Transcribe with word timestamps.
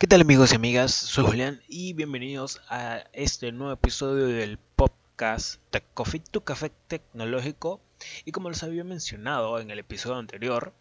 ¿Qué 0.00 0.06
tal 0.06 0.20
amigos 0.20 0.52
y 0.52 0.54
amigas? 0.54 0.94
Soy 0.94 1.24
Julián 1.24 1.60
y 1.66 1.92
bienvenidos 1.92 2.62
a 2.68 2.98
este 3.12 3.50
nuevo 3.50 3.72
episodio 3.72 4.26
del 4.26 4.56
podcast 4.56 5.60
de 5.72 5.82
Coffee 5.92 6.20
to 6.20 6.44
Café 6.44 6.70
Tecnológico. 6.86 7.80
Y 8.24 8.30
como 8.30 8.48
les 8.48 8.62
había 8.62 8.84
mencionado 8.84 9.58
en 9.58 9.72
el 9.72 9.80
episodio 9.80 10.14
anterior, 10.14 10.72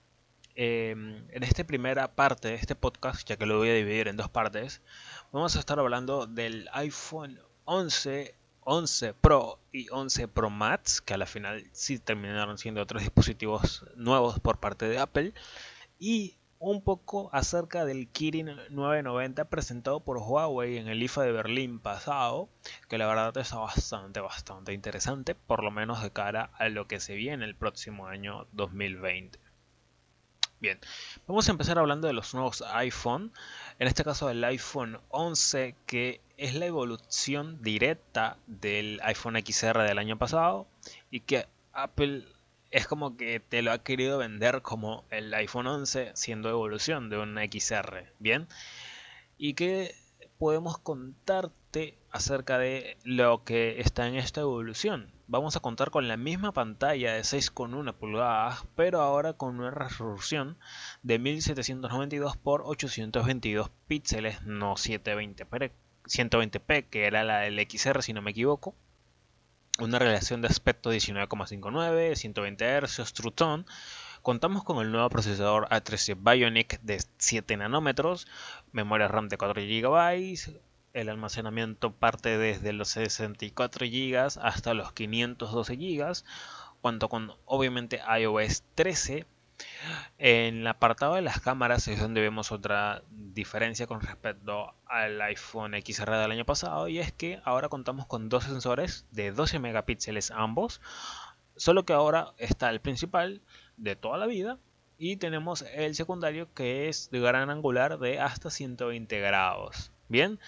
em, 0.54 1.26
en 1.32 1.42
esta 1.42 1.64
primera 1.64 2.14
parte 2.14 2.50
de 2.50 2.54
este 2.54 2.76
podcast, 2.76 3.28
ya 3.28 3.38
que 3.38 3.48
lo 3.48 3.58
voy 3.58 3.70
a 3.70 3.74
dividir 3.74 4.08
en 4.08 4.18
dos 4.18 4.30
partes, 4.30 4.82
vamos 5.32 5.56
a 5.56 5.62
estar 5.62 5.80
hablando 5.80 6.28
del 6.28 6.70
iPhone 6.74 7.40
11, 7.66 8.36
11 8.66 9.16
Pro 9.16 9.58
y 9.72 9.88
11 9.90 10.28
Pro 10.28 10.52
Max, 10.52 11.02
que 11.02 11.16
a 11.16 11.18
la 11.18 11.26
final 11.26 11.66
sí 11.72 11.98
terminaron 11.98 12.60
siendo 12.60 12.84
otros 12.84 13.02
dispositivos 13.02 13.84
nuevos 13.96 14.40
por 14.40 14.60
parte 14.60 14.88
de 14.88 15.00
Apple. 15.00 15.34
Y 15.98 16.36
un 16.60 16.82
poco 16.82 17.30
acerca 17.34 17.86
del 17.86 18.08
Kirin 18.08 18.48
990 18.70 19.46
presentado 19.46 20.00
por 20.00 20.18
Huawei 20.18 20.78
en 20.78 20.88
el 20.88 21.02
IFA 21.04 21.24
de 21.24 21.32
Berlín 21.32 21.80
pasado, 21.80 22.50
que 22.90 22.98
la 22.98 23.08
verdad 23.08 23.38
está 23.38 23.58
bastante, 23.58 24.20
bastante 24.20 24.74
interesante, 24.74 25.36
por 25.36 25.64
lo 25.64 25.72
menos 25.72 26.02
de 26.02 26.12
cara 26.12 26.50
a 26.58 26.70
lo 26.70 26.88
que 26.88 27.00
se 27.00 27.16
viene 27.16 27.46
el 27.46 27.56
próximo 27.56 28.08
año 28.08 28.48
2020. 28.54 29.40
Bien, 30.60 30.80
vamos 31.28 31.48
a 31.48 31.52
empezar 31.52 31.78
hablando 31.78 32.08
de 32.08 32.14
los 32.14 32.34
nuevos 32.34 32.64
iPhone, 32.74 33.32
en 33.78 33.88
este 33.88 34.04
caso 34.04 34.28
el 34.32 34.44
iPhone 34.44 35.00
11, 35.10 35.76
que 35.86 36.20
es 36.36 36.56
la 36.56 36.66
evolución 36.66 37.62
directa 37.62 38.38
del 38.48 39.00
iPhone 39.04 39.36
XR 39.36 39.84
del 39.84 40.00
año 40.00 40.18
pasado 40.18 40.68
y 41.12 41.20
que 41.20 41.46
Apple 41.74 42.26
es 42.72 42.88
como 42.88 43.18
que 43.18 43.40
te 43.40 43.62
lo 43.62 43.72
ha 43.72 43.84
querido 43.84 44.18
vender 44.18 44.62
como 44.62 45.06
el 45.10 45.34
iPhone 45.34 45.68
11 45.68 46.12
siendo 46.16 46.50
evolución 46.50 47.10
de 47.10 47.18
un 47.18 47.38
XR, 47.38 48.12
¿bien? 48.20 48.48
Y 49.38 49.54
que 49.54 49.96
podemos 50.38 50.78
contarte 50.78 51.98
acerca 52.12 52.58
de 52.58 52.98
lo 53.04 53.44
que 53.44 53.80
está 53.80 54.08
en 54.08 54.16
esta 54.16 54.42
evolución. 54.42 55.12
Vamos 55.28 55.56
a 55.56 55.60
contar 55.60 55.92
con 55.92 56.08
la 56.08 56.18
misma 56.18 56.54
pantalla 56.54 57.14
de 57.14 57.22
6,1 57.22 57.94
pulgadas, 57.94 58.66
pero 58.76 59.02
ahora 59.02 59.34
con 59.34 59.60
una 59.60 59.72
resolución 59.72 60.58
de 61.04 61.20
1792 61.20 62.34
x 62.34 62.42
822 62.46 63.70
píxeles, 63.88 64.42
no 64.44 64.76
720p, 64.76 65.72
120p, 66.06 66.86
que 66.90 67.06
era 67.06 67.24
la 67.24 67.40
del 67.40 67.60
XR 67.60 68.02
si 68.02 68.14
no 68.14 68.22
me 68.22 68.32
equivoco 68.32 68.76
una 69.80 70.00
relación 70.00 70.42
de 70.42 70.48
aspecto 70.48 70.92
19,59, 70.92 72.16
120 72.16 72.82
Hz, 72.82 73.14
True. 73.14 73.66
Contamos 74.22 74.64
con 74.64 74.80
el 74.80 74.92
nuevo 74.92 75.10
procesador 75.10 75.68
A13 75.70 76.18
Bionic 76.20 76.82
de 76.82 77.02
7 77.18 77.58
nanómetros, 77.58 78.28
memoria 78.72 79.08
RAM 79.08 79.30
de 79.30 79.38
4 79.38 79.62
GB, 79.62 80.60
el 80.94 81.10
almacenamiento 81.10 81.94
parte 81.94 82.38
desde 82.38 82.74
los 82.74 82.90
64 82.90 83.86
GB 83.86 84.40
hasta 84.42 84.74
los 84.74 84.92
512 84.94 85.76
GB, 85.76 86.24
cuanto 86.82 87.10
con 87.10 87.34
obviamente 87.46 88.02
iOS 88.20 88.64
13 88.76 89.26
en 90.18 90.58
el 90.62 90.68
apartado 90.68 91.16
de 91.16 91.22
las 91.22 91.40
cámaras 91.40 91.88
es 91.88 92.00
donde 92.00 92.22
vemos 92.22 92.52
otra 92.52 93.04
diferencia 93.10 93.88
con 93.88 94.02
respecto 94.02 94.74
al 94.86 95.22
iPhone 95.22 95.74
XR 95.74 96.12
del 96.12 96.32
año 96.32 96.46
pasado 96.46 96.88
y 96.88 97.00
es 97.00 97.12
que 97.12 97.40
ahora 97.44 97.70
contamos 97.70 98.06
con 98.08 98.30
dos 98.30 98.46
sensores 98.46 99.06
de 99.12 99.32
12 99.32 99.60
megapíxeles 99.60 100.32
ambos, 100.32 100.82
solo 101.56 101.86
que 101.86 101.94
ahora 101.94 102.34
está 102.38 102.70
el 102.70 102.82
principal 102.82 103.42
de 103.78 103.96
toda 103.96 104.18
la 104.18 104.26
vida 104.26 104.58
y 104.98 105.18
tenemos 105.18 105.64
el 105.74 105.96
secundario 105.96 106.52
que 106.54 106.90
es 106.90 107.10
de 107.12 107.20
gran 107.20 107.50
angular 107.50 108.00
de 108.00 108.20
hasta 108.20 108.50
120 108.50 109.20
grados. 109.20 109.92
Bien, 110.10 110.40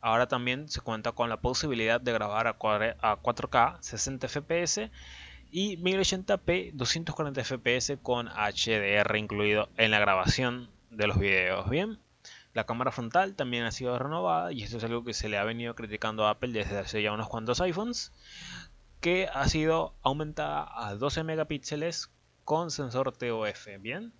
ahora 0.00 0.28
también 0.28 0.68
se 0.68 0.82
cuenta 0.82 1.12
con 1.12 1.30
la 1.30 1.38
posibilidad 1.38 2.00
de 2.00 2.12
grabar 2.12 2.46
a 2.46 2.58
4K 2.58 3.78
60 3.80 4.28
fps 4.28 4.90
y 5.56 5.76
1080p 5.76 6.72
240 6.72 7.44
fps 7.44 7.92
con 8.02 8.26
HDR 8.26 9.16
incluido 9.16 9.68
en 9.76 9.92
la 9.92 10.00
grabación 10.00 10.68
de 10.90 11.06
los 11.06 11.16
videos. 11.16 11.70
Bien, 11.70 12.00
la 12.54 12.66
cámara 12.66 12.90
frontal 12.90 13.36
también 13.36 13.62
ha 13.62 13.70
sido 13.70 13.96
renovada 13.96 14.50
y 14.50 14.64
esto 14.64 14.78
es 14.78 14.84
algo 14.84 15.04
que 15.04 15.14
se 15.14 15.28
le 15.28 15.38
ha 15.38 15.44
venido 15.44 15.76
criticando 15.76 16.26
a 16.26 16.30
Apple 16.30 16.50
desde 16.50 16.78
hace 16.78 17.02
ya 17.02 17.12
unos 17.12 17.28
cuantos 17.28 17.60
iPhones, 17.60 18.10
que 19.00 19.28
ha 19.32 19.46
sido 19.46 19.94
aumentada 20.02 20.66
a 20.74 20.96
12 20.96 21.22
megapíxeles 21.22 22.10
con 22.44 22.72
sensor 22.72 23.12
TOF. 23.12 23.68
Bien, 23.78 24.12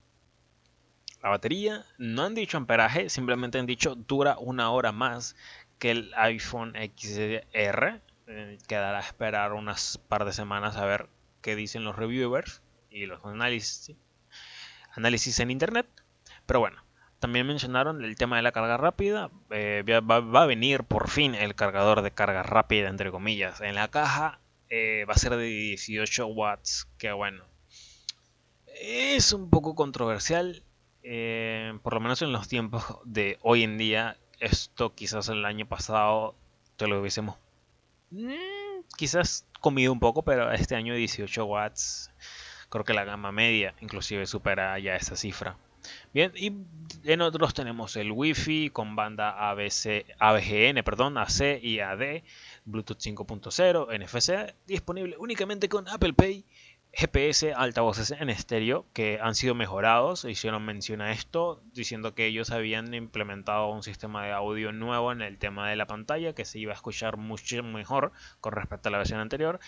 la 1.20 1.30
batería 1.30 1.84
no 1.98 2.22
han 2.22 2.36
dicho 2.36 2.58
amperaje, 2.58 3.08
simplemente 3.08 3.58
han 3.58 3.66
dicho 3.66 3.96
dura 3.96 4.36
una 4.38 4.70
hora 4.70 4.92
más 4.92 5.34
que 5.80 5.90
el 5.90 6.12
iPhone 6.14 6.74
XR. 6.76 8.00
Eh, 8.26 8.58
quedará 8.68 8.98
a 8.98 9.02
esperar 9.02 9.52
unas 9.52 9.98
par 9.98 10.24
de 10.24 10.32
semanas 10.32 10.76
a 10.76 10.86
ver 10.86 11.08
que 11.44 11.54
dicen 11.56 11.84
los 11.84 11.94
reviewers 11.94 12.62
y 12.88 13.04
los 13.04 13.22
análisis, 13.26 13.94
análisis 14.96 15.38
en 15.40 15.50
internet. 15.50 15.86
Pero 16.46 16.60
bueno, 16.60 16.82
también 17.18 17.46
mencionaron 17.46 18.02
el 18.02 18.16
tema 18.16 18.36
de 18.36 18.42
la 18.42 18.50
carga 18.50 18.78
rápida. 18.78 19.30
Eh, 19.50 19.84
va, 20.00 20.42
a 20.42 20.46
venir 20.46 20.84
por 20.84 21.10
fin 21.10 21.34
el 21.34 21.54
cargador 21.54 22.00
de 22.00 22.12
carga 22.12 22.42
rápida, 22.42 22.88
entre 22.88 23.10
comillas. 23.10 23.60
En 23.60 23.74
la 23.74 23.88
caja 23.88 24.40
eh, 24.70 25.04
va 25.06 25.12
a 25.12 25.18
ser 25.18 25.36
de 25.36 25.44
18 25.44 26.28
watts. 26.28 26.88
Que 26.96 27.12
bueno, 27.12 27.44
es 28.80 29.34
un 29.34 29.50
poco 29.50 29.74
controversial. 29.74 30.62
Eh, 31.02 31.78
por 31.82 31.92
lo 31.92 32.00
menos 32.00 32.22
en 32.22 32.32
los 32.32 32.48
tiempos 32.48 32.82
de 33.04 33.38
hoy 33.42 33.64
en 33.64 33.76
día. 33.76 34.16
Esto 34.40 34.94
quizás 34.94 35.28
el 35.28 35.44
año 35.44 35.66
pasado 35.66 36.34
te 36.78 36.86
lo 36.88 37.00
hubiésemos... 37.00 37.36
Quizás 38.96 39.46
comido 39.60 39.92
un 39.92 40.00
poco, 40.00 40.22
pero 40.22 40.52
este 40.52 40.74
año 40.74 40.94
18 40.94 41.44
watts, 41.44 42.10
creo 42.68 42.84
que 42.84 42.94
la 42.94 43.04
gama 43.04 43.32
media 43.32 43.74
inclusive 43.80 44.26
supera 44.26 44.78
ya 44.78 44.96
esa 44.96 45.16
cifra. 45.16 45.56
Bien, 46.12 46.32
y 46.34 46.52
en 47.04 47.20
otros 47.20 47.52
tenemos 47.52 47.96
el 47.96 48.10
Wi-Fi 48.12 48.70
con 48.70 48.96
banda 48.96 49.50
ABC, 49.50 50.06
ABGN, 50.18 50.82
perdón, 50.82 51.18
AC 51.18 51.58
y 51.62 51.80
AD, 51.80 52.22
Bluetooth 52.64 52.98
5.0, 52.98 53.88
NFC, 53.98 54.54
disponible 54.66 55.16
únicamente 55.18 55.68
con 55.68 55.88
Apple 55.88 56.14
Pay 56.14 56.44
GPS, 56.96 57.52
altavoces 57.54 58.12
en 58.12 58.30
estéreo 58.30 58.86
que 58.92 59.18
han 59.20 59.34
sido 59.34 59.54
mejorados. 59.56 60.24
Hicieron 60.24 60.64
mención 60.64 61.00
a 61.00 61.10
esto 61.10 61.60
diciendo 61.72 62.14
que 62.14 62.26
ellos 62.26 62.50
habían 62.50 62.94
implementado 62.94 63.68
un 63.68 63.82
sistema 63.82 64.24
de 64.24 64.32
audio 64.32 64.70
nuevo 64.70 65.10
en 65.10 65.20
el 65.20 65.38
tema 65.38 65.68
de 65.68 65.74
la 65.74 65.86
pantalla 65.86 66.34
que 66.34 66.44
se 66.44 66.60
iba 66.60 66.72
a 66.72 66.76
escuchar 66.76 67.16
mucho 67.16 67.62
mejor 67.64 68.12
con 68.40 68.52
respecto 68.52 68.88
a 68.88 68.92
la 68.92 68.98
versión 68.98 69.18
anterior. 69.18 69.58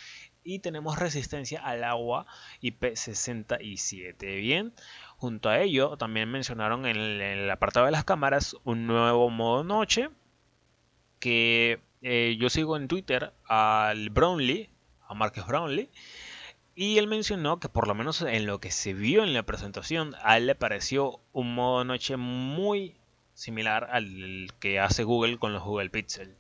Y 0.45 0.61
tenemos 0.61 1.01
resistencia 1.01 1.61
al 1.61 1.83
agua 1.83 2.27
IP67. 2.63 4.41
Bien, 4.41 4.73
junto 5.17 5.49
a 5.49 5.61
ello 5.61 5.97
también 5.97 6.31
mencionaron 6.31 6.87
en 6.87 6.97
el, 6.97 7.51
apartado 7.51 7.87
de 7.87 7.93
las 7.93 8.05
cámaras 8.05 8.57
un 8.63 8.87
nuevo 8.87 9.31
modo 9.31 9.65
noche 9.65 10.11
que 11.19 11.81
eh, 12.03 12.37
yo 12.39 12.51
sigo 12.51 12.77
en 12.77 12.87
Twitter 12.87 13.33
al 13.49 14.11
Brownlee, 14.11 14.71
a 15.09 15.15
Marcus 15.15 15.45
Brownlee 15.45 15.91
y 16.79 16.99
él 16.99 17.09
mencionó 17.09 17.59
que 17.59 17.71
por 17.71 17.89
lo 17.89 17.95
menos 17.95 18.21
en 18.21 18.45
lo 18.45 18.61
que 18.61 18.71
se 18.71 18.93
vio 18.93 19.25
en 19.25 19.33
la 19.33 19.45
presentación, 19.45 20.15
a 20.23 20.37
él 20.37 20.47
le 20.47 20.55
pareció 20.55 21.21
un 21.33 21.55
modo 21.55 21.85
noche 21.85 22.19
muy 22.19 22.95
similar 23.33 23.89
al 23.91 24.53
que 24.61 24.79
hace 24.79 25.03
Google 25.03 25.39
con 25.39 25.55
los 25.55 25.63
Google 25.63 25.89
Pixel. 25.89 26.37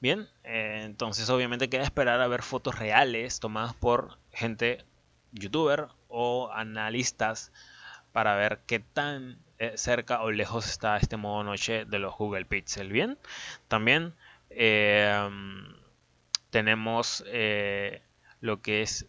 Bien, 0.00 0.28
eh, 0.42 0.82
entonces 0.84 1.30
obviamente 1.30 1.68
queda 1.68 1.84
esperar 1.84 2.20
a 2.20 2.26
ver 2.26 2.42
fotos 2.42 2.76
reales 2.76 3.38
tomadas 3.38 3.72
por 3.72 4.18
gente 4.32 4.84
youtuber 5.30 5.86
o 6.08 6.50
analistas 6.52 7.52
para 8.10 8.34
ver 8.34 8.60
qué 8.66 8.80
tan 8.80 9.38
eh, 9.60 9.74
cerca 9.76 10.22
o 10.22 10.32
lejos 10.32 10.68
está 10.68 10.96
este 10.96 11.16
modo 11.16 11.44
noche 11.44 11.84
de 11.84 12.00
los 12.00 12.16
Google 12.16 12.46
Pixel. 12.46 12.90
Bien, 12.90 13.16
también 13.68 14.12
eh, 14.50 15.28
tenemos 16.50 17.24
lo 18.40 18.60
que 18.60 18.82
es 18.82 19.06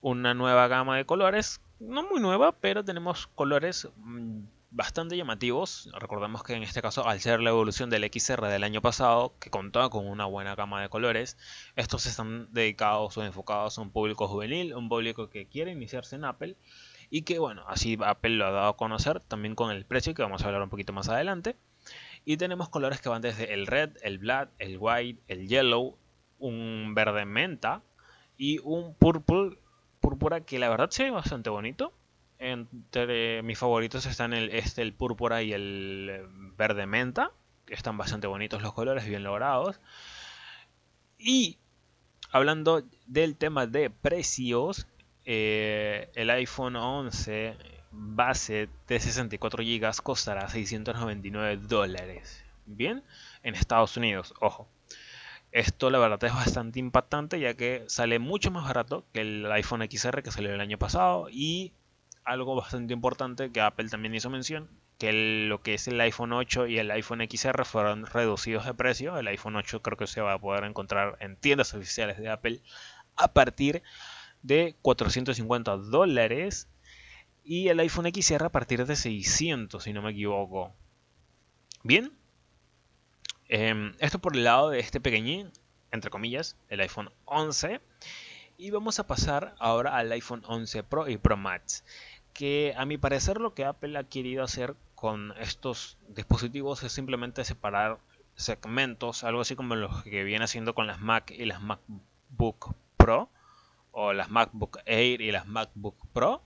una 0.00 0.34
nueva 0.34 0.68
gama 0.68 0.96
de 0.96 1.06
colores, 1.06 1.60
no 1.80 2.02
muy 2.02 2.20
nueva, 2.20 2.52
pero 2.52 2.84
tenemos 2.84 3.26
colores 3.28 3.88
mm, 3.96 4.40
bastante 4.70 5.16
llamativos. 5.16 5.90
Recordemos 5.98 6.42
que 6.42 6.54
en 6.54 6.62
este 6.62 6.82
caso, 6.82 7.06
al 7.06 7.20
ser 7.20 7.40
la 7.40 7.50
evolución 7.50 7.90
del 7.90 8.04
XR 8.04 8.46
del 8.46 8.64
año 8.64 8.82
pasado, 8.82 9.34
que 9.40 9.50
contaba 9.50 9.90
con 9.90 10.06
una 10.06 10.26
buena 10.26 10.54
gama 10.54 10.82
de 10.82 10.88
colores, 10.88 11.36
estos 11.76 12.06
están 12.06 12.52
dedicados 12.52 13.16
o 13.16 13.24
enfocados 13.24 13.78
a 13.78 13.82
un 13.82 13.90
público 13.90 14.28
juvenil, 14.28 14.74
un 14.74 14.88
público 14.88 15.30
que 15.30 15.46
quiere 15.46 15.72
iniciarse 15.72 16.16
en 16.16 16.24
Apple 16.24 16.56
y 17.10 17.22
que 17.22 17.38
bueno, 17.38 17.64
así 17.66 17.96
Apple 18.04 18.36
lo 18.36 18.46
ha 18.46 18.50
dado 18.50 18.68
a 18.68 18.76
conocer 18.76 19.20
también 19.20 19.54
con 19.54 19.70
el 19.70 19.84
precio 19.86 20.14
que 20.14 20.22
vamos 20.22 20.42
a 20.42 20.46
hablar 20.46 20.62
un 20.62 20.70
poquito 20.70 20.92
más 20.92 21.08
adelante. 21.08 21.56
Y 22.24 22.36
tenemos 22.36 22.68
colores 22.68 23.00
que 23.00 23.08
van 23.08 23.22
desde 23.22 23.54
el 23.54 23.66
red, 23.66 23.96
el 24.02 24.18
black, 24.18 24.50
el 24.58 24.76
white, 24.78 25.22
el 25.28 25.48
yellow, 25.48 25.96
un 26.38 26.94
verde 26.94 27.24
menta 27.24 27.82
y 28.36 28.58
un 28.62 28.94
purple 28.94 29.58
púrpura 30.00 30.40
que 30.40 30.58
la 30.58 30.68
verdad 30.68 30.90
se 30.90 31.04
ve 31.04 31.10
bastante 31.10 31.50
bonito. 31.50 31.92
Entre 32.38 33.42
mis 33.42 33.58
favoritos 33.58 34.06
están 34.06 34.32
el, 34.32 34.50
este, 34.50 34.82
el 34.82 34.92
púrpura 34.92 35.42
y 35.42 35.52
el 35.52 36.26
verde 36.56 36.86
menta. 36.86 37.32
están 37.66 37.98
bastante 37.98 38.26
bonitos 38.26 38.62
los 38.62 38.72
colores, 38.72 39.06
bien 39.06 39.24
logrados. 39.24 39.80
Y 41.18 41.58
hablando 42.30 42.82
del 43.06 43.36
tema 43.36 43.66
de 43.66 43.90
precios, 43.90 44.86
eh, 45.24 46.10
el 46.14 46.30
iPhone 46.30 46.76
11 46.76 47.56
base 47.90 48.68
de 48.86 49.00
64 49.00 49.64
GB 49.64 50.02
costará 50.02 50.48
699 50.48 51.56
dólares. 51.66 52.44
Bien, 52.66 53.02
en 53.42 53.54
Estados 53.54 53.96
Unidos, 53.96 54.34
ojo. 54.40 54.68
Esto 55.52 55.90
la 55.90 55.98
verdad 55.98 56.22
es 56.24 56.34
bastante 56.34 56.78
impactante 56.78 57.40
ya 57.40 57.54
que 57.54 57.84
sale 57.86 58.18
mucho 58.18 58.50
más 58.50 58.64
barato 58.64 59.06
que 59.12 59.22
el 59.22 59.50
iPhone 59.50 59.86
XR 59.88 60.22
que 60.22 60.30
salió 60.30 60.52
el 60.52 60.60
año 60.60 60.78
pasado 60.78 61.28
y 61.30 61.72
algo 62.24 62.54
bastante 62.54 62.92
importante 62.92 63.50
que 63.50 63.60
Apple 63.60 63.88
también 63.88 64.14
hizo 64.14 64.28
mención, 64.28 64.68
que 64.98 65.46
lo 65.48 65.62
que 65.62 65.74
es 65.74 65.88
el 65.88 66.00
iPhone 66.00 66.32
8 66.32 66.66
y 66.66 66.78
el 66.78 66.90
iPhone 66.90 67.26
XR 67.26 67.64
fueron 67.64 68.04
reducidos 68.04 68.66
de 68.66 68.74
precio. 68.74 69.18
El 69.18 69.28
iPhone 69.28 69.56
8 69.56 69.80
creo 69.80 69.96
que 69.96 70.06
se 70.06 70.20
va 70.20 70.34
a 70.34 70.38
poder 70.38 70.64
encontrar 70.64 71.16
en 71.20 71.36
tiendas 71.36 71.72
oficiales 71.72 72.18
de 72.18 72.28
Apple 72.28 72.60
a 73.16 73.32
partir 73.32 73.82
de 74.42 74.76
450 74.82 75.76
dólares 75.76 76.68
y 77.44 77.68
el 77.68 77.80
iPhone 77.80 78.12
XR 78.12 78.44
a 78.44 78.50
partir 78.50 78.84
de 78.84 78.94
600 78.94 79.82
si 79.82 79.92
no 79.94 80.02
me 80.02 80.10
equivoco. 80.10 80.74
Bien, 81.82 82.12
em, 83.48 83.94
esto 83.98 84.18
por 84.18 84.36
el 84.36 84.44
lado 84.44 84.70
de 84.70 84.80
este 84.80 85.00
pequeñín, 85.00 85.50
entre 85.90 86.10
comillas, 86.10 86.56
el 86.68 86.80
iPhone 86.80 87.10
11. 87.24 87.80
Y 88.56 88.70
vamos 88.70 88.98
a 88.98 89.06
pasar 89.06 89.54
ahora 89.58 89.96
al 89.96 90.10
iPhone 90.12 90.42
11 90.46 90.82
Pro 90.82 91.08
y 91.08 91.16
Pro 91.16 91.36
Max 91.36 91.84
que 92.38 92.72
a 92.76 92.84
mi 92.84 92.98
parecer 92.98 93.40
lo 93.40 93.52
que 93.52 93.64
Apple 93.64 93.98
ha 93.98 94.04
querido 94.04 94.44
hacer 94.44 94.76
con 94.94 95.34
estos 95.40 95.98
dispositivos 96.06 96.84
es 96.84 96.92
simplemente 96.92 97.44
separar 97.44 97.98
segmentos, 98.36 99.24
algo 99.24 99.40
así 99.40 99.56
como 99.56 99.74
lo 99.74 100.04
que 100.04 100.22
viene 100.22 100.44
haciendo 100.44 100.72
con 100.72 100.86
las 100.86 101.00
Mac 101.00 101.32
y 101.32 101.46
las 101.46 101.60
MacBook 101.60 102.76
Pro, 102.96 103.28
o 103.90 104.12
las 104.12 104.30
MacBook 104.30 104.78
Air 104.86 105.20
y 105.20 105.32
las 105.32 105.48
MacBook 105.48 105.96
Pro. 106.12 106.42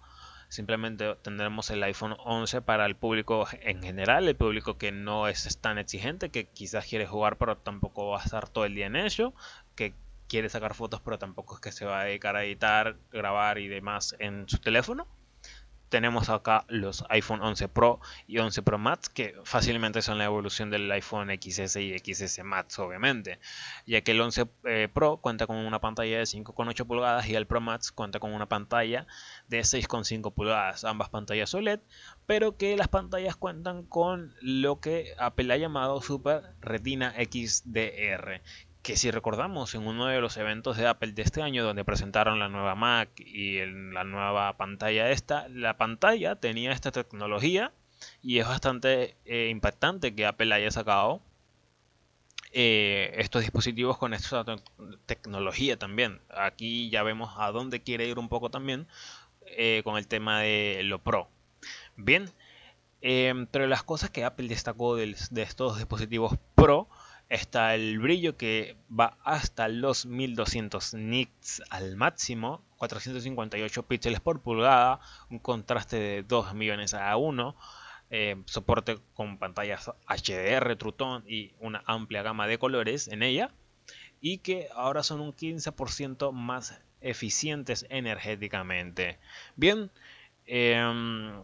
Simplemente 0.52 1.14
tendremos 1.22 1.70
el 1.70 1.82
iPhone 1.82 2.14
11 2.26 2.60
para 2.60 2.84
el 2.84 2.94
público 2.94 3.46
en 3.62 3.82
general, 3.82 4.28
el 4.28 4.37
público 4.37 4.76
que 4.76 4.93
no 4.93 5.26
es 5.26 5.58
tan 5.62 5.78
exigente, 5.78 6.28
que 6.28 6.44
quizás 6.44 6.84
quiere 6.84 7.06
jugar 7.06 7.38
pero 7.38 7.56
tampoco 7.56 8.10
va 8.10 8.20
a 8.20 8.25
estar 8.25 8.50
todo 8.50 8.66
el 8.66 8.75
día 8.75 8.84
en 8.84 8.96
ello, 8.96 9.32
que 9.76 9.94
quiere 10.28 10.50
sacar 10.50 10.75
fotos 10.75 11.00
pero 11.00 11.19
tampoco 11.19 11.54
es 11.54 11.60
que 11.62 11.72
se 11.72 11.87
va 11.87 12.02
a 12.02 12.04
dedicar 12.04 12.37
a 12.37 12.44
editar, 12.44 12.99
grabar 13.10 13.56
y 13.56 13.69
demás 13.69 14.14
en 14.19 14.46
su 14.46 14.58
teléfono 14.58 15.08
tenemos 15.93 16.31
acá 16.31 16.65
los 16.69 17.05
iPhone 17.11 17.43
11 17.43 17.69
Pro 17.69 18.00
y 18.27 18.39
11 18.39 18.62
Pro 18.62 18.79
Max, 18.79 19.11
que 19.11 19.35
fácilmente 19.44 20.00
son 20.00 20.17
la 20.17 20.25
evolución 20.25 20.71
del 20.71 20.91
iPhone 20.91 21.29
XS 21.29 21.77
y 21.77 21.99
XS 21.99 22.43
Max, 22.44 22.79
obviamente, 22.79 23.39
ya 23.87 24.00
que 24.00 24.12
el 24.12 24.23
11 24.23 24.47
eh, 24.65 24.89
Pro 24.91 25.19
cuenta 25.19 25.47
con 25.47 25.56
una 25.59 25.83
pantalla 25.83 26.17
de 26.17 26.25
5,8 26.25 26.87
pulgadas 26.87 27.29
y 27.29 27.35
el 27.35 27.47
Pro 27.47 27.61
Max 27.61 27.93
cuenta 27.93 28.21
con 28.21 28.33
una 28.33 28.49
pantalla 28.49 29.06
de 29.49 29.61
6,5 29.61 30.33
pulgadas, 30.33 30.85
ambas 30.85 31.11
pantallas 31.11 31.53
OLED, 31.53 31.81
pero 32.25 32.56
que 32.56 32.75
las 32.79 32.89
pantallas 32.89 33.37
cuentan 33.37 33.85
con 33.85 34.35
lo 34.41 34.81
que 34.81 35.15
Apple 35.19 35.53
ha 35.53 35.59
llamado 35.59 36.00
Super 36.00 36.55
Retina 36.62 37.12
XDR, 37.19 38.41
que 38.82 38.96
si 38.96 39.11
recordamos 39.11 39.75
en 39.75 39.87
uno 39.87 40.06
de 40.06 40.20
los 40.20 40.37
eventos 40.37 40.76
de 40.76 40.88
Apple 40.88 41.12
de 41.12 41.23
este 41.23 41.40
año 41.40 41.64
donde 41.64 41.84
presentaron 41.84 42.40
la 42.40 42.49
nueva 42.49 42.75
Mac 42.75 43.11
y 43.17 43.64
la 43.64 44.02
nueva 44.05 44.56
pantalla 44.56 45.11
esta, 45.11 45.49
la 45.49 45.76
pantalla 45.76 46.34
tenía 46.37 46.73
esta 46.73 46.90
tecnología 46.90 47.73
y 48.23 48.38
es 48.38 48.46
bastante 48.46 49.17
eh, 49.25 49.49
impactante 49.50 50.14
que 50.14 50.26
Apple 50.26 50.52
haya 50.52 50.70
sacado 50.73 51.20
eh, 52.52 53.14
estos 53.19 53.43
dispositivos 53.43 53.99
con 53.99 54.14
esta 54.14 54.44
tecnología 55.06 55.79
también. 55.79 56.20
Aquí 56.29 56.90
ya 56.90 57.05
vemos 57.05 57.32
a 57.38 57.52
dónde 57.52 57.82
quiere 57.82 58.08
ir 58.08 58.19
un 58.19 58.29
poco 58.29 58.50
también 58.50 58.88
eh, 59.46 59.82
con 59.84 59.96
el 59.96 60.08
tema 60.08 60.40
de 60.40 60.81
lo 60.82 60.99
Pro. 60.99 61.29
Bien, 61.96 62.31
pero 63.00 63.67
las 63.69 63.84
cosas 63.84 64.11
que 64.11 64.25
Apple 64.25 64.49
destacó 64.49 64.96
de 64.96 65.14
estos 65.37 65.79
dispositivos 65.79 66.37
Pro 66.56 66.88
Está 67.28 67.74
el 67.74 67.98
brillo 67.98 68.36
que 68.36 68.76
va 68.90 69.16
hasta 69.24 69.69
los 69.69 70.04
1200 70.06 70.94
nits 70.94 71.62
al 71.70 71.96
máximo, 71.96 72.62
458 72.76 73.86
píxeles 73.86 74.20
por 74.20 74.42
pulgada, 74.42 75.00
un 75.30 75.38
contraste 75.38 75.96
de 75.96 76.22
2 76.22 76.54
millones 76.54 76.92
a 76.94 77.16
1, 77.16 77.56
eh, 78.10 78.36
soporte 78.44 78.98
con 79.14 79.38
pantallas 79.38 79.90
HDR, 80.06 80.76
True 80.76 81.22
y 81.26 81.54
una 81.60 81.82
amplia 81.86 82.22
gama 82.22 82.46
de 82.46 82.58
colores 82.58 83.08
en 83.08 83.22
ella, 83.22 83.50
y 84.20 84.38
que 84.38 84.69
ahora 84.74 85.02
son 85.02 85.20
un 85.20 85.32
15% 85.32 86.32
más 86.32 86.80
eficientes 87.00 87.86
energéticamente. 87.88 89.19
Bien, 89.56 89.90
em, 90.46 91.42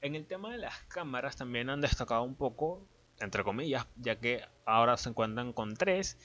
en 0.00 0.14
el 0.16 0.26
tema 0.26 0.50
de 0.50 0.58
las 0.58 0.82
cámaras 0.88 1.36
también 1.36 1.70
han 1.70 1.80
destacado 1.80 2.22
un 2.24 2.34
poco 2.34 2.86
entre 3.20 3.44
comillas, 3.44 3.86
ya 3.96 4.16
que 4.18 4.42
ahora 4.64 4.96
se 4.96 5.08
encuentran 5.08 5.52
con 5.52 5.74
tres, 5.74 6.18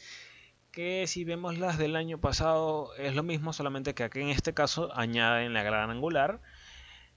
que 0.71 1.07
si 1.07 1.23
vemos 1.23 1.57
las 1.57 1.77
del 1.77 1.95
año 1.95 2.19
pasado 2.19 2.93
es 2.97 3.15
lo 3.15 3.23
mismo, 3.23 3.53
solamente 3.53 3.95
que 3.95 4.03
aquí 4.03 4.19
en 4.19 4.29
este 4.29 4.53
caso 4.53 4.91
añaden 4.95 5.53
la 5.53 5.63
gran 5.63 5.89
angular, 5.89 6.41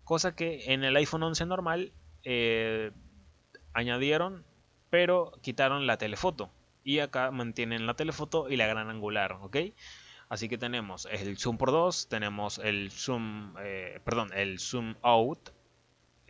cosa 0.04 0.34
que 0.34 0.72
en 0.72 0.84
el 0.84 0.96
iPhone 0.96 1.22
11 1.22 1.46
normal 1.46 1.92
eh, 2.24 2.90
añadieron, 3.72 4.44
pero 4.90 5.32
quitaron 5.42 5.86
la 5.86 5.98
telefoto. 5.98 6.50
Y 6.82 7.00
acá 7.00 7.30
mantienen 7.30 7.86
la 7.86 7.94
telefoto 7.94 8.48
y 8.48 8.56
la 8.56 8.66
gran 8.66 8.88
angular, 8.88 9.32
¿ok? 9.42 9.56
Así 10.30 10.48
que 10.48 10.58
tenemos 10.58 11.06
el 11.10 11.36
zoom 11.38 11.58
por 11.58 11.70
2, 11.70 12.08
tenemos 12.08 12.58
el 12.58 12.90
zoom, 12.90 13.54
eh, 13.60 14.00
perdón, 14.04 14.30
el 14.34 14.58
zoom 14.58 14.94
out 15.02 15.50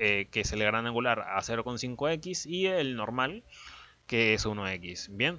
eh, 0.03 0.29
que 0.31 0.41
es 0.41 0.53
el 0.53 0.61
gran 0.61 0.87
angular 0.87 1.21
a 1.21 1.43
0,5x 1.43 2.47
y 2.47 2.67
el 2.69 2.97
normal 2.97 3.45
que 4.07 4.33
es 4.33 4.47
1x. 4.47 5.09
Bien, 5.15 5.39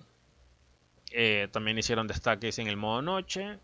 eh, 1.10 1.48
también 1.52 1.80
hicieron 1.80 2.06
destaques 2.06 2.60
en 2.60 2.68
el 2.68 2.78
modo 2.78 3.02
noche. 3.02 3.58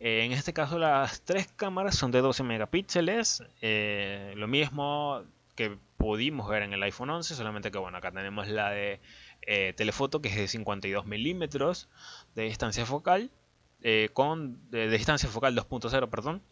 Eh, 0.00 0.24
en 0.24 0.32
este 0.32 0.52
caso 0.52 0.80
las 0.80 1.22
tres 1.22 1.46
cámaras 1.54 1.94
son 1.94 2.10
de 2.10 2.22
12 2.22 2.42
megapíxeles, 2.42 3.44
lo 4.34 4.48
mismo 4.48 5.22
que 5.54 5.78
pudimos 5.96 6.48
ver 6.48 6.64
en 6.64 6.72
el 6.72 6.82
iPhone 6.82 7.10
11, 7.10 7.36
solamente 7.36 7.70
que 7.70 7.78
bueno, 7.78 7.98
acá 7.98 8.10
tenemos 8.10 8.48
la 8.48 8.70
de 8.70 9.00
telefoto 9.76 10.20
que 10.20 10.28
es 10.28 10.36
de 10.36 10.48
52 10.48 11.06
milímetros 11.06 11.88
de 12.34 12.42
distancia 12.42 12.84
focal, 12.84 13.30
con 14.12 14.68
de, 14.72 14.88
distancia 14.88 15.28
focal 15.28 15.54
2.0, 15.56 16.10
perdón. 16.10 16.42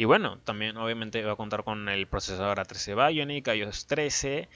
Y 0.00 0.06
bueno, 0.06 0.38
también 0.44 0.78
obviamente 0.78 1.22
va 1.22 1.32
a 1.32 1.36
contar 1.36 1.62
con 1.62 1.86
el 1.90 2.06
procesador 2.06 2.56
A13 2.56 3.12
Bionic, 3.12 3.46
iOS 3.48 3.86
13 3.86 4.48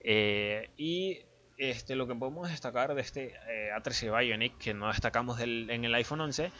eh, 0.00 0.70
y 0.76 1.20
este, 1.56 1.94
lo 1.94 2.08
que 2.08 2.16
podemos 2.16 2.50
destacar 2.50 2.96
de 2.96 3.02
este 3.02 3.32
eh, 3.48 3.70
A13 3.76 4.18
Bionic 4.18 4.58
que 4.58 4.74
no 4.74 4.88
destacamos 4.88 5.38
en 5.38 5.84
el 5.84 5.94
iPhone 5.94 6.22
11 6.22 6.50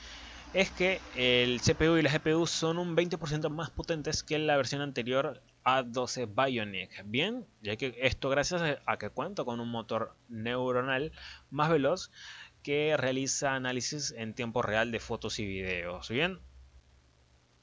es 0.54 0.70
que 0.70 1.00
el 1.16 1.60
CPU 1.60 1.96
y 1.96 2.02
la 2.02 2.16
GPU 2.16 2.46
son 2.46 2.78
un 2.78 2.96
20% 2.96 3.50
más 3.50 3.70
potentes 3.70 4.22
que 4.22 4.38
la 4.38 4.56
versión 4.56 4.82
anterior 4.82 5.42
A12 5.64 6.28
Bionic. 6.32 7.02
Bien, 7.06 7.44
ya 7.60 7.74
que 7.74 7.98
esto 8.00 8.28
gracias 8.28 8.78
a 8.86 8.98
que 8.98 9.10
cuenta 9.10 9.42
con 9.42 9.58
un 9.58 9.68
motor 9.68 10.14
neuronal 10.28 11.10
más 11.50 11.70
veloz 11.70 12.12
que 12.62 12.96
realiza 12.96 13.56
análisis 13.56 14.14
en 14.16 14.32
tiempo 14.32 14.62
real 14.62 14.92
de 14.92 15.00
fotos 15.00 15.40
y 15.40 15.44
videos. 15.44 16.08
Bien, 16.08 16.38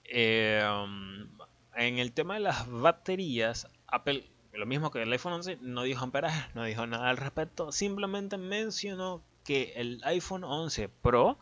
Em, 0.07 1.29
en 1.75 1.99
el 1.99 2.11
tema 2.11 2.35
de 2.35 2.41
las 2.41 2.69
baterías, 2.69 3.67
Apple, 3.87 4.29
lo 4.53 4.65
mismo 4.65 4.91
que 4.91 5.01
el 5.01 5.11
iPhone 5.11 5.33
11, 5.33 5.57
no 5.61 5.83
dijo 5.83 6.03
amperaje, 6.03 6.49
no 6.53 6.63
dijo 6.63 6.85
nada 6.85 7.09
al 7.09 7.17
respecto, 7.17 7.71
simplemente 7.71 8.37
mencionó 8.37 9.23
que 9.43 9.73
el 9.75 10.01
iPhone 10.03 10.43
11 10.43 10.89
Pro 10.89 11.37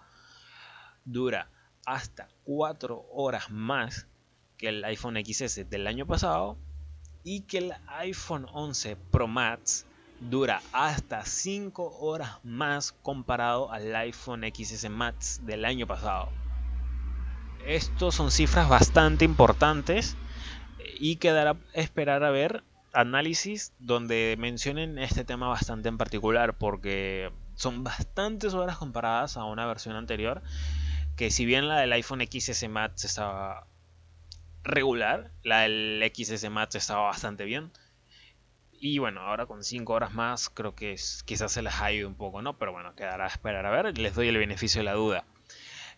dura 1.05 1.49
hasta 1.85 2.29
4 2.45 3.05
horas 3.11 3.49
más 3.49 4.07
que 4.57 4.69
el 4.69 4.83
iPhone 4.85 5.17
XS 5.23 5.69
del 5.69 5.87
año 5.87 6.05
pasado 6.05 6.57
y 7.23 7.41
que 7.41 7.59
el 7.59 7.73
iPhone 7.87 8.47
11 8.51 8.95
Pro 9.11 9.27
Max 9.27 9.85
dura 10.19 10.61
hasta 10.71 11.25
5 11.25 11.97
horas 11.99 12.39
más 12.43 12.91
comparado 12.91 13.71
al 13.71 13.95
iPhone 13.95 14.43
XS 14.43 14.89
Max 14.89 15.41
del 15.45 15.65
año 15.65 15.85
pasado. 15.85 16.29
Estos 17.65 18.15
son 18.15 18.31
cifras 18.31 18.69
bastante 18.69 19.25
importantes 19.25 20.17
y 20.99 21.15
quedará 21.17 21.55
esperar 21.73 22.23
a 22.23 22.29
ver 22.31 22.63
análisis 22.93 23.73
donde 23.79 24.35
mencionen 24.37 24.99
este 24.99 25.23
tema 25.23 25.47
bastante 25.47 25.89
en 25.89 25.97
particular 25.97 26.57
porque 26.57 27.31
son 27.55 27.83
bastantes 27.83 28.53
horas 28.53 28.77
comparadas 28.77 29.37
a 29.37 29.45
una 29.45 29.65
versión 29.65 29.95
anterior 29.95 30.43
que 31.15 31.31
si 31.31 31.45
bien 31.45 31.67
la 31.67 31.79
del 31.79 31.93
iPhone 31.93 32.21
XS 32.21 32.67
Max 32.69 33.05
estaba 33.05 33.65
regular, 34.63 35.31
la 35.43 35.61
del 35.61 36.03
XS 36.15 36.49
Max 36.49 36.75
estaba 36.75 37.03
bastante 37.03 37.45
bien 37.45 37.71
Y 38.73 38.99
bueno, 38.99 39.21
ahora 39.21 39.45
con 39.45 39.63
5 39.63 39.93
horas 39.93 40.13
más 40.13 40.49
creo 40.49 40.75
que 40.75 40.95
quizás 41.25 41.51
se 41.51 41.61
les 41.61 41.79
ha 41.81 41.91
ido 41.91 42.07
un 42.07 42.15
poco, 42.15 42.41
¿no? 42.41 42.57
Pero 42.57 42.71
bueno, 42.73 42.93
quedará 42.95 43.25
a 43.25 43.27
esperar 43.27 43.65
a 43.65 43.71
ver. 43.71 43.97
Les 43.97 44.13
doy 44.15 44.27
el 44.27 44.37
beneficio 44.37 44.79
de 44.79 44.85
la 44.85 44.93
duda. 44.93 45.25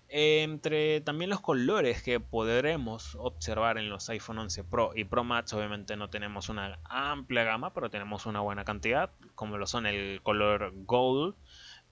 Entre 0.08 1.02
también 1.02 1.30
los 1.30 1.42
colores 1.42 2.04
que 2.04 2.20
podremos 2.20 3.16
observar 3.16 3.78
en 3.78 3.90
los 3.90 4.08
iPhone 4.10 4.38
11 4.38 4.64
Pro 4.64 4.92
y 4.96 5.04
Pro 5.04 5.24
Max, 5.24 5.54
obviamente 5.54 5.96
no 5.98 6.10
tenemos 6.10 6.50
una 6.50 6.80
amplia 6.84 7.44
gama, 7.44 7.74
pero 7.74 7.90
tenemos 7.90 8.26
una 8.26 8.42
buena 8.42 8.66
cantidad, 8.66 9.12
como 9.34 9.58
lo 9.58 9.66
son 9.66 9.86
el 9.88 10.22
color 10.22 10.74
gold, 10.86 11.36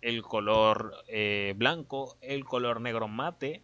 el 0.01 0.21
color 0.21 0.93
eh, 1.07 1.53
blanco, 1.57 2.17
el 2.21 2.45
color 2.45 2.81
negro 2.81 3.07
mate 3.07 3.63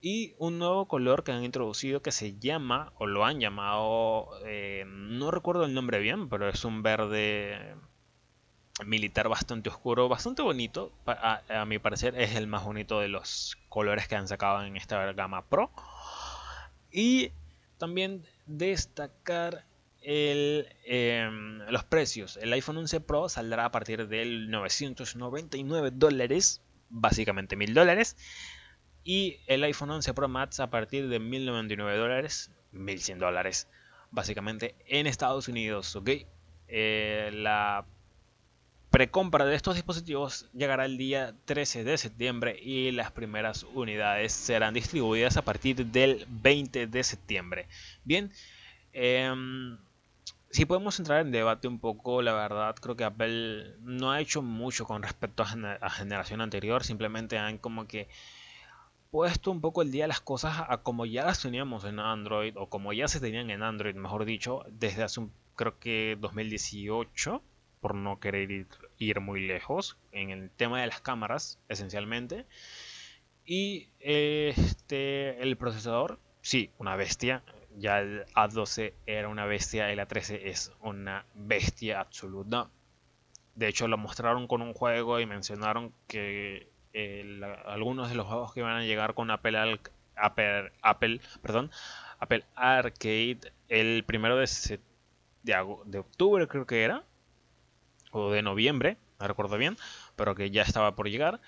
y 0.00 0.34
un 0.38 0.58
nuevo 0.58 0.88
color 0.88 1.22
que 1.22 1.32
han 1.32 1.44
introducido 1.44 2.02
que 2.02 2.12
se 2.12 2.38
llama, 2.38 2.92
o 2.96 3.06
lo 3.06 3.24
han 3.24 3.40
llamado, 3.40 4.30
eh, 4.44 4.84
no 4.86 5.30
recuerdo 5.30 5.64
el 5.64 5.74
nombre 5.74 6.00
bien, 6.00 6.28
pero 6.28 6.48
es 6.48 6.64
un 6.64 6.82
verde 6.82 7.76
militar 8.84 9.28
bastante 9.28 9.68
oscuro, 9.68 10.08
bastante 10.08 10.42
bonito, 10.42 10.92
a, 11.06 11.64
mi 11.66 11.78
parecer 11.78 12.18
es 12.18 12.34
el 12.36 12.46
más 12.46 12.64
bonito 12.64 13.00
de 13.00 13.08
los 13.08 13.56
colores 13.68 14.08
que 14.08 14.16
han 14.16 14.28
sacado 14.28 14.64
en 14.64 14.76
esta 14.76 15.12
gama 15.12 15.46
Pro. 15.46 15.70
Y 16.90 17.32
también 17.78 18.24
destacar 18.46 19.64
el, 20.00 20.68
em, 20.84 21.58
los 21.68 21.84
precios. 21.84 22.36
El 22.38 22.52
iPhone 22.52 22.78
11 22.78 23.00
Pro 23.00 23.28
saldrá 23.28 23.66
a 23.66 23.70
partir 23.70 24.08
del 24.08 24.50
999 24.50 25.90
dólares, 25.92 26.60
básicamente 26.88 27.56
1000 27.56 27.74
dólares. 27.74 28.16
Y 29.04 29.38
el 29.46 29.64
iPhone 29.64 29.90
11 29.90 30.14
Pro 30.14 30.28
Max 30.28 30.60
a 30.60 30.70
partir 30.70 31.08
de 31.08 31.18
1099 31.18 31.98
dólares, 31.98 32.50
1100 32.72 33.18
dólares, 33.18 33.68
básicamente 34.10 34.74
en 34.86 35.06
Estados 35.06 35.48
Unidos. 35.48 35.94
¿ok? 35.96 36.10
Eh, 36.68 37.30
la 37.32 37.84
precompra 38.92 39.46
de 39.46 39.56
estos 39.56 39.74
dispositivos 39.74 40.46
llegará 40.52 40.84
el 40.84 40.98
día 40.98 41.34
13 41.46 41.82
de 41.82 41.96
septiembre 41.96 42.58
y 42.62 42.90
las 42.92 43.10
primeras 43.10 43.64
unidades 43.74 44.34
serán 44.34 44.74
distribuidas 44.74 45.38
a 45.38 45.42
partir 45.42 45.86
del 45.86 46.26
20 46.28 46.86
de 46.86 47.02
septiembre. 47.02 47.68
Bien, 48.04 48.30
em, 48.92 49.78
si 50.50 50.66
podemos 50.66 50.98
entrar 50.98 51.22
en 51.22 51.32
debate 51.32 51.68
un 51.68 51.78
poco, 51.78 52.20
la 52.20 52.34
verdad 52.34 52.74
creo 52.76 52.94
que 52.94 53.04
Apple 53.04 53.76
no 53.80 54.12
ha 54.12 54.20
hecho 54.20 54.42
mucho 54.42 54.84
con 54.84 55.02
respecto 55.02 55.42
a, 55.42 55.56
la 55.56 55.90
generación 55.90 56.42
anterior, 56.42 56.84
simplemente 56.84 57.38
han 57.38 57.56
como 57.56 57.86
que 57.86 58.08
puesto 59.10 59.50
un 59.50 59.62
poco 59.62 59.80
el 59.80 59.90
día 59.90 60.06
las 60.06 60.20
cosas 60.20 60.66
a 60.68 60.82
como 60.82 61.06
ya 61.06 61.24
las 61.24 61.40
teníamos 61.40 61.84
en 61.84 61.98
Android 61.98 62.54
o 62.58 62.68
como 62.68 62.92
ya 62.92 63.08
se 63.08 63.20
tenían 63.20 63.48
en 63.48 63.62
Android, 63.62 63.94
mejor 63.94 64.26
dicho, 64.26 64.64
desde 64.68 65.02
hace 65.02 65.20
un, 65.20 65.32
creo 65.56 65.78
que 65.78 66.18
2018 66.20 67.42
por 67.82 67.96
no 67.96 68.20
querer 68.20 68.66
ir, 68.98 69.20
muy 69.20 69.44
lejos 69.44 69.98
en 70.12 70.30
el 70.30 70.50
tema 70.50 70.80
de 70.80 70.86
las 70.86 71.00
cámaras, 71.00 71.58
esencialmente. 71.68 72.46
Y 73.44 73.88
este, 73.98 75.42
el 75.42 75.56
procesador, 75.56 76.20
sí, 76.42 76.70
una 76.78 76.94
bestia. 76.94 77.42
Ya 77.76 77.98
el 77.98 78.24
A12 78.34 78.92
era 79.06 79.28
una 79.28 79.46
bestia, 79.46 79.90
el 79.90 79.98
A13 79.98 80.40
es 80.44 80.72
una 80.80 81.26
bestia 81.34 82.00
absoluta. 82.00 82.70
De 83.56 83.66
hecho, 83.66 83.88
lo 83.88 83.98
mostraron 83.98 84.46
con 84.46 84.62
un 84.62 84.74
juego 84.74 85.18
y 85.18 85.26
mencionaron 85.26 85.92
que 86.06 86.70
algunos 87.66 88.10
de 88.10 88.14
los 88.14 88.26
juegos 88.26 88.54
que 88.54 88.60
iban 88.60 88.76
a 88.76 88.84
llegar 88.84 89.14
con 89.14 89.30
Apple, 89.32 89.80
Apple, 90.14 90.72
Apple, 90.82 91.20
perdón, 91.42 91.72
Apple 92.20 92.44
Arcade 92.54 93.52
el 93.68 94.04
primero 94.04 94.36
de, 94.36 94.78
de 95.42 95.98
octubre, 95.98 96.46
creo 96.46 96.66
que 96.66 96.84
era 96.84 97.04
o 98.12 98.30
de 98.30 98.42
noviembre, 98.42 98.98
no 99.18 99.26
recuerdo 99.26 99.58
bien, 99.58 99.76
pero 100.16 100.34
que 100.34 100.50
ya 100.50 100.62
estaba 100.62 100.94
por 100.94 101.08
llegar. 101.08 101.40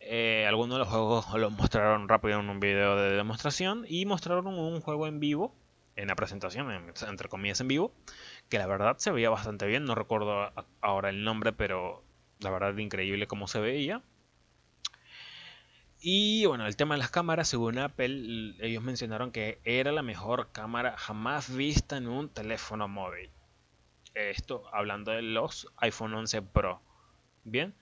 Eh, 0.00 0.46
algunos 0.48 0.76
de 0.76 0.78
los 0.80 0.88
juegos 0.88 1.26
los 1.34 1.52
mostraron 1.52 2.08
rápido 2.08 2.40
en 2.40 2.48
un 2.48 2.60
video 2.60 2.96
de 2.96 3.16
demostración 3.16 3.84
y 3.88 4.06
mostraron 4.06 4.46
un 4.46 4.80
juego 4.80 5.06
en 5.06 5.20
vivo, 5.20 5.54
en 5.96 6.08
la 6.08 6.16
presentación, 6.16 6.70
entre 7.08 7.28
comillas 7.28 7.60
en 7.60 7.68
vivo, 7.68 7.92
que 8.48 8.58
la 8.58 8.66
verdad 8.66 8.96
se 8.98 9.10
veía 9.10 9.30
bastante 9.30 9.66
bien, 9.66 9.84
no 9.84 9.94
recuerdo 9.94 10.52
ahora 10.80 11.10
el 11.10 11.24
nombre, 11.24 11.52
pero 11.52 12.02
la 12.38 12.50
verdad 12.50 12.76
increíble 12.78 13.26
cómo 13.26 13.46
se 13.46 13.60
veía. 13.60 14.02
Y 16.02 16.46
bueno, 16.46 16.66
el 16.66 16.76
tema 16.76 16.94
de 16.94 17.00
las 17.00 17.10
cámaras, 17.10 17.48
según 17.48 17.76
Apple, 17.76 18.54
ellos 18.60 18.82
mencionaron 18.82 19.32
que 19.32 19.60
era 19.64 19.92
la 19.92 20.02
mejor 20.02 20.50
cámara 20.52 20.96
jamás 20.96 21.54
vista 21.54 21.98
en 21.98 22.08
un 22.08 22.30
teléfono 22.30 22.88
móvil 22.88 23.30
esto 24.14 24.64
hablando 24.72 25.12
de 25.12 25.22
los 25.22 25.68
iPhone 25.78 26.14
11 26.14 26.42
Pro. 26.42 26.80
Bien, 27.44 27.74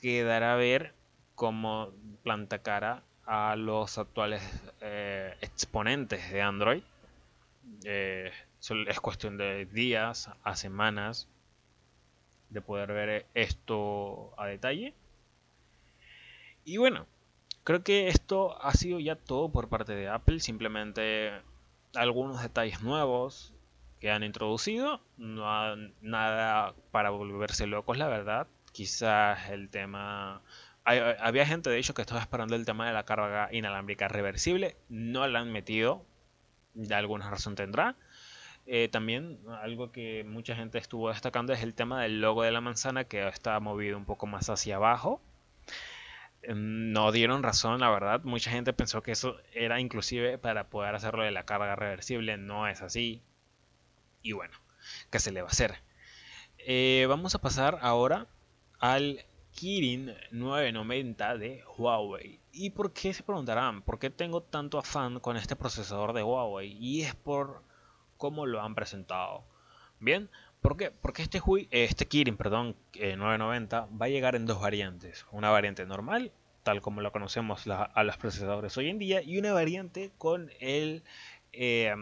quedará 0.00 0.54
a 0.54 0.56
ver 0.56 0.94
cómo 1.34 1.92
planta 2.22 2.58
cara 2.60 3.02
a 3.26 3.56
los 3.56 3.98
actuales 3.98 4.42
eh, 4.80 5.34
exponentes 5.40 6.30
de 6.30 6.42
Android. 6.42 6.82
Eh, 7.84 8.30
es 8.86 9.00
cuestión 9.00 9.36
de 9.36 9.66
días 9.66 10.30
a 10.42 10.56
semanas 10.56 11.28
de 12.50 12.60
poder 12.60 12.92
ver 12.92 13.26
esto 13.34 14.32
a 14.38 14.46
detalle. 14.46 14.94
Y 16.64 16.76
bueno, 16.76 17.06
creo 17.64 17.82
que 17.82 18.08
esto 18.08 18.62
ha 18.62 18.72
sido 18.74 19.00
ya 19.00 19.16
todo 19.16 19.50
por 19.50 19.68
parte 19.68 19.94
de 19.94 20.08
Apple. 20.08 20.40
Simplemente 20.40 21.32
algunos 21.94 22.42
detalles 22.42 22.82
nuevos, 22.82 23.53
que 24.04 24.10
han 24.10 24.22
introducido. 24.22 25.00
No 25.16 25.76
nada 26.02 26.74
para 26.90 27.08
volverse 27.08 27.66
locos, 27.66 27.96
la 27.96 28.06
verdad. 28.06 28.46
Quizás 28.70 29.48
el 29.48 29.70
tema... 29.70 30.42
había 30.84 31.46
gente, 31.46 31.70
de 31.70 31.78
hecho, 31.78 31.94
que 31.94 32.02
estaba 32.02 32.20
esperando 32.20 32.54
el 32.54 32.66
tema 32.66 32.86
de 32.86 32.92
la 32.92 33.06
carga 33.06 33.48
inalámbrica 33.50 34.08
reversible. 34.08 34.76
No 34.90 35.26
la 35.26 35.38
han 35.38 35.50
metido. 35.50 36.04
De 36.74 36.94
alguna 36.94 37.30
razón 37.30 37.54
tendrá. 37.54 37.96
Eh, 38.66 38.90
también 38.92 39.38
algo 39.62 39.90
que 39.90 40.22
mucha 40.28 40.54
gente 40.54 40.76
estuvo 40.76 41.08
destacando 41.08 41.54
es 41.54 41.62
el 41.62 41.72
tema 41.72 42.02
del 42.02 42.20
logo 42.20 42.42
de 42.42 42.52
la 42.52 42.60
manzana 42.60 43.04
que 43.04 43.26
está 43.26 43.58
movido 43.58 43.96
un 43.96 44.04
poco 44.04 44.26
más 44.26 44.50
hacia 44.50 44.76
abajo. 44.76 45.22
Em, 46.42 46.92
no 46.92 47.10
dieron 47.10 47.42
razón, 47.42 47.80
la 47.80 47.88
verdad. 47.88 48.20
Mucha 48.24 48.50
gente 48.50 48.74
pensó 48.74 49.02
que 49.02 49.12
eso 49.12 49.38
era 49.54 49.80
inclusive 49.80 50.36
para 50.36 50.68
poder 50.68 50.94
hacerlo 50.94 51.22
de 51.22 51.30
la 51.30 51.44
carga 51.46 51.74
reversible. 51.74 52.36
No 52.36 52.68
es 52.68 52.82
así. 52.82 53.22
Y 54.24 54.32
bueno, 54.32 54.54
¿qué 55.10 55.20
se 55.20 55.32
le 55.32 55.42
va 55.42 55.48
a 55.48 55.50
hacer? 55.50 55.74
Eh, 56.56 57.04
vamos 57.10 57.34
a 57.34 57.42
pasar 57.42 57.78
ahora 57.82 58.26
al 58.80 59.22
Kirin 59.52 60.14
990 60.30 61.36
de 61.36 61.62
Huawei. 61.76 62.40
¿Y 62.50 62.70
por 62.70 62.94
qué 62.94 63.12
se 63.12 63.22
preguntarán? 63.22 63.82
¿Por 63.82 63.98
qué 63.98 64.08
tengo 64.08 64.42
tanto 64.42 64.78
afán 64.78 65.20
con 65.20 65.36
este 65.36 65.56
procesador 65.56 66.14
de 66.14 66.22
Huawei? 66.22 66.72
Y 66.80 67.02
es 67.02 67.14
por 67.14 67.64
cómo 68.16 68.46
lo 68.46 68.62
han 68.62 68.74
presentado. 68.74 69.44
Bien, 70.00 70.30
¿por 70.62 70.78
qué? 70.78 70.90
Porque 70.90 71.20
este, 71.20 71.42
este 71.70 72.08
Kirin 72.08 72.38
perdón, 72.38 72.76
990 72.94 73.76
eh, 73.76 73.96
va 74.00 74.06
a 74.06 74.08
llegar 74.08 74.36
en 74.36 74.46
dos 74.46 74.58
variantes. 74.58 75.26
Una 75.32 75.50
variante 75.50 75.84
normal, 75.84 76.32
tal 76.62 76.80
como 76.80 77.02
lo 77.02 77.12
conocemos 77.12 77.66
a 77.68 78.02
los 78.04 78.16
procesadores 78.16 78.74
hoy 78.78 78.88
en 78.88 78.98
día, 78.98 79.20
y 79.20 79.36
una 79.36 79.52
variante 79.52 80.12
con 80.16 80.50
el 80.60 81.04
eh, 81.52 81.94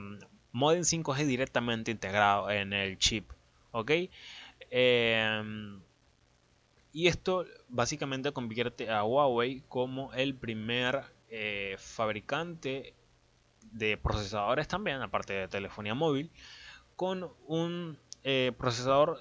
modem 0.53 0.83
5G 0.83 1.27
directamente 1.27 1.91
integrado 1.91 2.51
en 2.51 2.73
el 2.73 2.99
chip. 2.99 3.31
¿Ok? 3.73 3.91
Em, 4.71 5.81
y 6.93 7.07
esto 7.07 7.45
básicamente 7.69 8.33
convierte 8.33 8.91
a 8.91 9.05
Huawei 9.05 9.63
como 9.69 10.13
el 10.13 10.35
primer 10.35 11.05
eh, 11.29 11.77
fabricante 11.79 12.95
de 13.73 13.97
procesadores 13.97 14.69
también, 14.69 15.01
aparte 15.01 15.33
de 15.33 15.49
telefonía 15.49 15.95
móvil, 15.95 16.31
con 16.97 17.31
un 17.47 17.99
eh, 18.25 18.53
procesador 18.59 19.19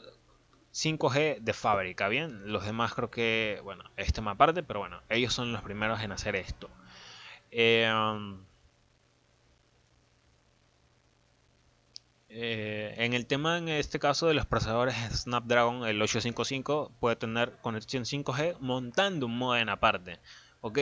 5G 0.73 1.39
de 1.39 1.53
fábrica. 1.53 2.09
Bien, 2.09 2.51
los 2.51 2.65
demás 2.65 2.93
creo 2.93 3.09
que, 3.09 3.61
bueno, 3.63 3.83
este 3.97 4.21
más 4.21 4.35
aparte, 4.35 4.63
pero 4.63 4.81
bueno, 4.81 5.01
ellos 5.09 5.33
son 5.33 5.53
los 5.53 5.61
primeros 5.61 6.01
en 6.01 6.11
hacer 6.11 6.35
esto. 6.35 6.69
Eh, 7.51 7.89
Eh, 12.33 12.93
en 12.97 13.13
el 13.13 13.25
tema, 13.25 13.57
en 13.57 13.67
este 13.67 13.99
caso 13.99 14.27
de 14.27 14.33
los 14.33 14.45
procesadores 14.45 14.95
Snapdragon, 15.23 15.85
el 15.85 16.01
855 16.01 16.93
puede 16.99 17.17
tener 17.17 17.57
conexión 17.61 18.05
5G 18.05 18.57
montando 18.59 19.25
un 19.25 19.37
modem 19.37 19.67
aparte. 19.67 20.19
¿ok? 20.61 20.79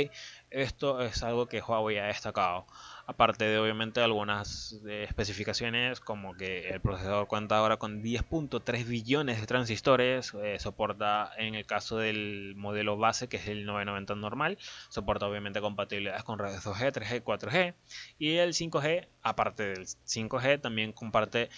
Esto 0.52 1.02
es 1.02 1.24
algo 1.24 1.48
que 1.48 1.62
Huawei 1.62 1.98
ha 1.98 2.06
destacado. 2.06 2.68
Aparte 3.10 3.46
de 3.46 3.58
obviamente 3.58 4.02
algunas 4.02 4.74
especificaciones 4.86 6.00
como 6.00 6.36
que 6.36 6.70
el 6.70 6.80
procesador 6.80 7.26
cuenta 7.26 7.58
ahora 7.58 7.78
con 7.78 8.04
10.3 8.04 8.86
billones 8.86 9.42
de 9.42 9.48
transistores, 9.48 10.32
eh, 10.36 10.60
soporta 10.60 11.32
en 11.40 11.56
el 11.56 11.66
caso 11.66 11.98
del 11.98 12.54
modelo 12.56 12.98
base 12.98 13.28
que 13.28 13.38
es 13.38 13.48
el 13.48 13.66
990 13.66 14.14
normal, 14.14 14.60
soporta 14.90 15.26
obviamente 15.26 15.60
compatibilidades 15.60 16.24
con 16.24 16.38
redes 16.38 16.64
2G, 16.64 16.92
3G, 16.92 17.24
4G 17.24 17.74
y 18.20 18.36
el 18.36 18.54
5G, 18.54 19.08
aparte 19.24 19.64
del 19.64 19.88
5G 19.88 20.62
también 20.62 20.92
comparte 20.94 21.50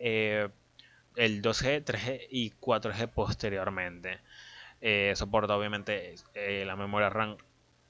eh, 0.00 0.50
el 1.16 1.40
2G, 1.40 1.84
3G 1.84 2.26
y 2.28 2.50
4G 2.50 3.08
posteriormente. 3.08 4.20
Eh, 4.82 5.14
soporta 5.16 5.56
obviamente 5.56 6.16
eh, 6.34 6.64
la 6.66 6.76
memoria 6.76 7.08
RAM 7.08 7.38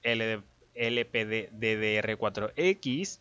LD, 0.05 0.41
LPDDR4X, 0.79 3.21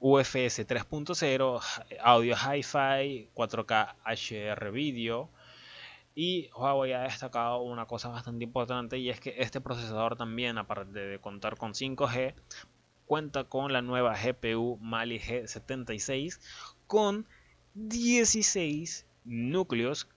UFS 0.00 0.66
3.0, 0.66 1.60
audio 2.02 2.36
hi-fi, 2.36 3.30
4K 3.34 3.94
HDR 4.04 4.70
video. 4.70 5.30
Y 6.14 6.50
Huawei 6.54 6.92
ha 6.92 7.00
destacado 7.00 7.62
una 7.62 7.86
cosa 7.86 8.08
bastante 8.08 8.44
importante 8.44 8.98
y 8.98 9.10
es 9.10 9.18
que 9.18 9.34
este 9.38 9.60
procesador 9.60 10.16
también, 10.16 10.58
aparte 10.58 11.00
de 11.00 11.18
contar 11.18 11.56
con 11.56 11.72
5G, 11.72 12.34
cuenta 13.06 13.44
con 13.44 13.72
la 13.72 13.82
nueva 13.82 14.16
GPU 14.16 14.78
Mali 14.80 15.18
G76 15.18 16.40
con 16.86 17.26
16 17.74 19.06
núcleos, 19.24 20.08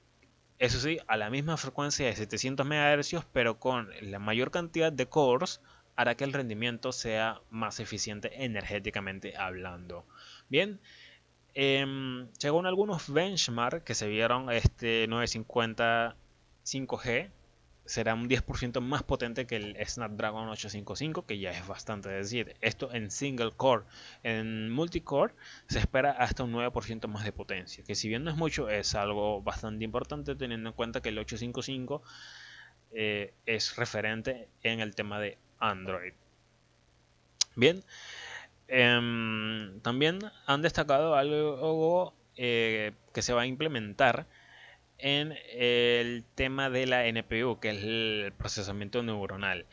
eso 0.59 0.79
sí, 0.79 0.99
a 1.07 1.17
la 1.17 1.29
misma 1.29 1.57
frecuencia 1.57 2.05
de 2.05 2.15
700 2.15 2.65
MHz, 2.65 3.25
pero 3.31 3.59
con 3.59 3.89
la 4.01 4.19
mayor 4.19 4.51
cantidad 4.51 4.91
de 4.91 5.07
cores 5.07 5.61
hará 5.97 6.15
que 6.15 6.23
el 6.23 6.31
rendimiento 6.31 6.91
sea 6.93 7.41
más 7.49 7.79
eficiente 7.81 8.45
energéticamente 8.45 9.35
hablando. 9.35 10.05
Bien, 10.47 10.79
em, 11.55 12.29
según 12.37 12.65
algunos 12.67 13.11
benchmarks 13.11 13.83
que 13.83 13.95
se 13.95 14.07
vieron, 14.07 14.51
este 14.51 15.07
950 15.07 16.15
5G 16.63 17.31
será 17.85 18.13
un 18.13 18.27
10% 18.27 18.81
más 18.81 19.01
potente 19.03 19.47
que 19.47 19.55
el 19.55 19.77
Snapdragon 19.85 20.49
855, 20.49 21.25
que 21.25 21.39
ya 21.39 21.51
es 21.51 21.65
bastante 21.65 22.09
decir. 22.09 22.55
Esto 22.61 22.93
en 22.93 23.09
single 23.09 23.51
core. 23.55 23.85
En 24.23 24.69
multicore 24.69 25.33
se 25.67 25.79
espera 25.79 26.11
hasta 26.11 26.43
un 26.43 26.51
9% 26.53 27.07
más 27.07 27.23
de 27.23 27.31
potencia, 27.31 27.83
que 27.83 27.95
si 27.95 28.09
bien 28.09 28.23
no 28.23 28.31
es 28.31 28.37
mucho, 28.37 28.69
es 28.69 28.93
algo 28.93 29.41
bastante 29.41 29.85
importante 29.85 30.35
teniendo 30.35 30.69
en 30.69 30.75
cuenta 30.75 31.01
que 31.01 31.09
el 31.09 31.17
855 31.17 32.03
eh, 32.91 33.33
es 33.45 33.75
referente 33.77 34.49
en 34.63 34.81
el 34.81 34.93
tema 34.93 35.19
de 35.19 35.37
Android. 35.59 36.13
Bien, 37.55 37.83
em, 38.67 39.79
también 39.81 40.19
han 40.45 40.61
destacado 40.61 41.15
algo 41.15 42.13
eh, 42.35 42.93
que 43.13 43.21
se 43.21 43.33
va 43.33 43.41
a 43.41 43.45
implementar 43.47 44.27
en 44.99 45.33
el 45.53 46.23
tema 46.35 46.69
de 46.69 46.85
la 46.87 47.07
NPU, 47.07 47.59
que 47.59 47.71
es 47.71 47.83
el 47.83 48.33
procesamiento 48.37 49.03
neuronal. 49.03 49.65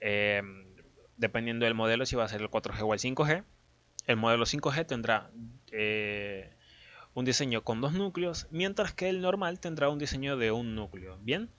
Em, 0.00 0.66
dependiendo 1.16 1.64
del 1.64 1.74
modelo, 1.74 2.06
si 2.06 2.16
va 2.16 2.24
a 2.24 2.28
ser 2.28 2.42
el 2.42 2.50
4G 2.50 2.82
o 2.82 2.94
el 2.94 3.00
5G. 3.00 3.44
El 4.06 4.16
modelo 4.16 4.44
5G 4.44 4.86
tendrá 4.86 5.30
eh, 5.70 6.50
un 7.14 7.24
diseño 7.24 7.62
con 7.62 7.80
dos 7.80 7.92
núcleos, 7.92 8.48
mientras 8.50 8.92
que 8.92 9.08
el 9.08 9.20
normal 9.20 9.60
tendrá 9.60 9.88
un 9.88 9.98
diseño 9.98 10.36
de 10.36 10.50
un 10.50 10.74
núcleo. 10.74 11.18
Bien, 11.22 11.50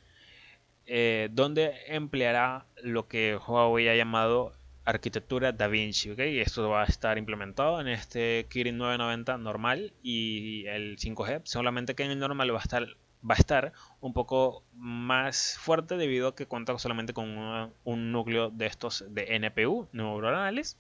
eh, 0.86 1.30
donde 1.32 1.74
empleará 1.88 2.66
lo 2.82 3.08
que 3.08 3.38
Huawei 3.38 3.88
ha 3.90 3.96
llamado 3.96 4.54
arquitectura 4.86 5.52
Da 5.52 5.68
Vinci. 5.68 6.12
¿okay? 6.12 6.40
Esto 6.40 6.70
va 6.70 6.84
a 6.84 6.86
estar 6.86 7.18
implementado 7.18 7.80
en 7.80 7.88
este 7.88 8.48
Kirin 8.50 8.78
990 8.78 9.38
normal 9.38 9.94
y 10.04 10.66
el 10.68 10.98
5G, 10.98 11.42
solamente 11.46 11.96
que 11.96 12.04
en 12.04 12.12
el 12.12 12.20
normal 12.20 12.54
va 12.54 12.60
a 12.60 12.64
estar 12.64 12.88
va 13.30 13.36
a 13.36 13.38
estar 13.38 13.72
un 14.02 14.14
poco 14.14 14.64
más 14.74 15.58
fuerte 15.58 15.96
debido 15.96 16.28
a 16.28 16.36
que 16.36 16.46
cuenta 16.46 16.78
solamente 16.78 17.14
con 17.14 17.72
un 17.86 18.12
núcleo 18.12 18.50
de 18.50 18.66
estos 18.66 19.06
de 19.10 19.40
NPU 19.40 19.88
neuronales 19.94 20.78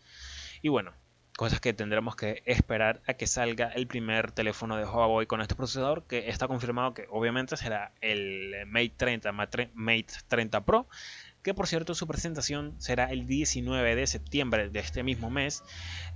y 0.62 0.68
bueno 0.68 0.92
cosas 1.38 1.60
que 1.60 1.74
tendremos 1.74 2.16
que 2.16 2.44
esperar 2.46 3.02
a 3.08 3.16
que 3.16 3.28
salga 3.28 3.70
el 3.70 3.88
primer 3.88 4.32
teléfono 4.32 4.78
de 4.78 4.86
Huawei 4.86 5.26
con 5.26 5.42
este 5.42 5.56
procesador 5.56 6.04
que 6.04 6.30
está 6.30 6.48
confirmado 6.48 6.94
que 6.94 7.08
obviamente 7.10 7.58
será 7.58 7.92
el 8.02 8.66
Mate 8.68 8.94
30 8.98 9.32
Mate 9.32 10.14
30 10.28 10.66
Pro 10.66 10.88
que 11.42 11.54
por 11.54 11.68
cierto 11.68 11.96
su 11.96 12.08
presentación 12.08 12.76
será 12.80 13.12
el 13.12 13.28
19 13.28 13.96
de 13.96 14.08
septiembre 14.08 14.70
de 14.70 14.80
este 14.80 15.04
mismo 15.04 15.30
mes 15.30 15.64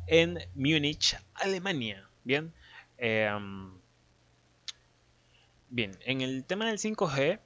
en 0.06 0.40
Múnich, 0.56 1.18
Alemania. 1.36 2.08
Bien, 2.24 2.54
em, 2.98 3.72
Bien, 5.70 5.92
en 6.06 6.22
el 6.22 6.46
tema 6.46 6.68
del 6.68 6.80
5G, 6.80 7.40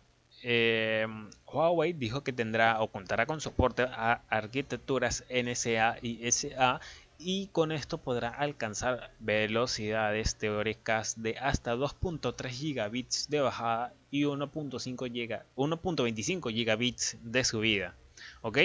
eh, 0.43 1.07
Huawei 1.47 1.93
dijo 1.93 2.23
que 2.23 2.31
tendrá 2.31 2.79
o 2.81 2.91
contará 2.91 3.25
con 3.25 3.41
soporte 3.41 3.83
a 3.83 4.23
arquitecturas 4.29 5.25
NSA 5.29 5.97
y 6.03 6.27
SA 6.31 6.79
y 7.23 7.47
con 7.47 7.71
esto 7.71 7.99
podrá 7.99 8.29
alcanzar 8.29 9.11
velocidades 9.19 10.35
teóricas 10.35 11.21
de 11.21 11.37
hasta 11.37 11.75
2.3 11.75 12.49
gigabits 12.49 13.29
de 13.29 13.41
bajada 13.41 13.93
y 14.09 14.23
1.25 14.23 16.51
gigabits 16.51 17.17
de 17.21 17.43
subida. 17.43 17.95
¿Ok? 18.41 18.57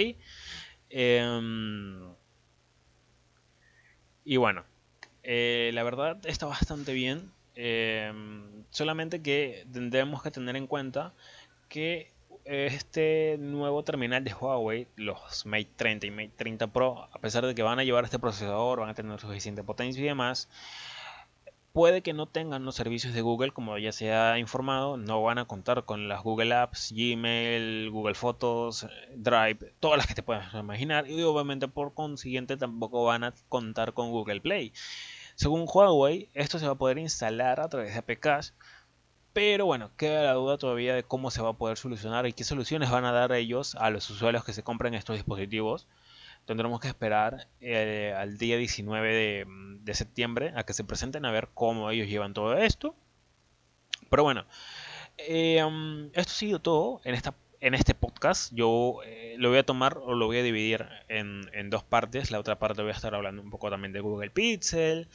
Em, 0.89 2.01
y 4.25 4.37
bueno, 4.37 4.63
eh, 5.23 5.71
la 5.73 5.83
verdad 5.83 6.19
está 6.25 6.45
bastante 6.45 6.93
bien 6.93 7.31
Em, 7.59 8.65
solamente 8.69 9.23
que 9.23 9.65
tendremos 9.73 10.21
que 10.21 10.29
tener 10.29 10.55
en 10.55 10.67
cuenta 10.67 11.15
que 11.69 12.11
este 12.47 13.37
nuevo 13.39 13.83
terminal 13.83 14.23
de 14.23 14.33
Huawei, 14.33 14.87
los 14.95 15.45
Mate 15.45 15.69
30 15.75 16.07
y 16.07 16.11
Mate 16.11 16.31
30 16.35 16.67
Pro, 16.67 17.07
a 17.11 17.19
pesar 17.19 17.45
de 17.45 17.53
que 17.53 17.63
van 17.63 17.79
a 17.79 17.83
llevar 17.83 18.05
este 18.05 18.19
procesador, 18.19 18.79
van 18.79 18.89
a 18.89 18.93
tener 18.93 19.19
suficiente 19.19 19.63
potencia 19.63 20.01
y 20.01 20.07
demás, 20.07 20.49
puede 21.73 22.01
que 22.01 22.13
no 22.13 22.25
tengan 22.25 22.65
los 22.65 22.75
servicios 22.75 23.13
de 23.13 23.21
Google, 23.21 23.51
como 23.51 23.77
ya 23.77 23.91
se 23.91 24.11
ha 24.11 24.39
informado, 24.39 24.97
no 24.97 25.21
van 25.21 25.37
a 25.37 25.45
contar 25.45 25.85
con 25.85 26.07
las 26.07 26.23
Google 26.23 26.55
Apps, 26.55 26.93
Gmail, 26.95 27.91
Google 27.91 28.15
Fotos, 28.15 28.87
Drive, 29.15 29.73
todas 29.79 29.97
las 29.97 30.07
que 30.07 30.15
te 30.15 30.23
puedas 30.23 30.53
imaginar, 30.53 31.07
y 31.09 31.21
obviamente 31.21 31.67
por 31.67 31.93
consiguiente 31.93 32.57
tampoco 32.57 33.03
van 33.03 33.25
a 33.25 33.33
contar 33.49 33.93
con 33.93 34.09
Google 34.09 34.41
Play. 34.41 34.73
Según 35.35 35.65
Huawei, 35.71 36.29
esto 36.33 36.57
se 36.57 36.65
va 36.65 36.71
a 36.71 36.77
poder 36.79 36.97
instalar 36.97 37.59
a 37.59 37.69
través 37.69 37.93
de 37.93 37.99
APKs, 37.99 38.55
pero 39.37 39.67
bueno, 39.67 39.91
queda 39.97 40.23
la 40.23 40.33
duda 40.33 40.57
todavía 40.57 40.95
de 40.95 41.03
cómo 41.03 41.29
se 41.29 41.43
va 41.43 41.49
a 41.49 41.53
poder 41.53 41.77
solucionar 41.77 42.25
y 42.25 42.33
qué 42.33 42.43
soluciones 42.43 42.89
van 42.89 43.05
a 43.05 43.11
dar 43.11 43.31
ellos 43.33 43.75
a 43.75 43.91
los 43.91 44.09
usuarios 44.09 44.43
que 44.43 44.51
se 44.51 44.63
compren 44.63 44.95
estos 44.95 45.15
dispositivos. 45.15 45.85
Tendremos 46.45 46.79
que 46.79 46.87
esperar 46.87 47.47
eh, 47.61 48.15
al 48.17 48.39
día 48.39 48.57
19 48.57 49.45
de, 49.83 49.93
septiembre 49.93 50.53
a 50.55 50.63
que 50.63 50.73
se 50.73 50.83
presenten 50.83 51.23
a 51.23 51.31
ver 51.31 51.49
cómo 51.53 51.91
ellos 51.91 52.07
llevan 52.07 52.33
todo 52.33 52.57
esto. 52.57 52.95
Pero 54.09 54.23
bueno, 54.23 54.47
eh, 55.19 55.63
um, 55.63 56.07
esto 56.15 56.31
ha 56.31 56.35
sido 56.35 56.59
todo 56.59 57.01
en 57.03 57.13
esta 57.13 57.35
en 57.59 57.73
este 57.73 57.95
podcast 57.95 58.53
yo 58.53 58.99
eh, 59.05 59.35
lo 59.37 59.49
voy 59.49 59.57
a 59.57 59.65
tomar 59.65 59.97
o 59.97 60.13
lo 60.13 60.27
voy 60.27 60.37
a 60.37 60.43
dividir 60.43 60.87
en, 61.07 61.69
dos 61.69 61.83
partes. 61.83 62.31
La 62.31 62.39
otra 62.39 62.59
parte 62.59 62.81
voy 62.81 62.91
a 62.91 62.95
estar 62.95 63.15
hablando 63.15 63.41
un 63.41 63.49
poco 63.49 63.69
también 63.69 63.93
de 63.93 63.99
Google 63.99 64.29
Pixel, 64.29 65.07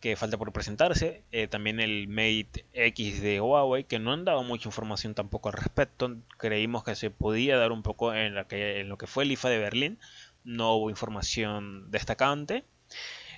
que 0.00 0.16
falta 0.16 0.38
por 0.38 0.52
presentarse. 0.52 1.22
Eh, 1.32 1.48
también 1.48 1.80
el 1.80 2.08
Mate 2.08 2.64
X 2.72 3.20
de 3.22 3.40
Huawei, 3.40 3.84
que 3.84 3.98
no 3.98 4.12
han 4.12 4.24
dado 4.24 4.42
mucha 4.42 4.68
información 4.68 5.14
tampoco 5.14 5.48
al 5.48 5.54
respecto. 5.54 6.16
Creímos 6.38 6.84
que 6.84 6.94
se 6.94 7.10
podía 7.10 7.56
dar 7.56 7.72
un 7.72 7.82
poco 7.82 8.14
en, 8.14 8.34
lo 8.34 8.46
que 8.98 9.06
fue 9.06 9.24
el 9.24 9.32
IFA 9.32 9.50
de 9.50 9.58
Berlín. 9.58 9.98
No 10.44 10.74
hubo 10.74 10.90
información 10.90 11.90
destacante. 11.90 12.64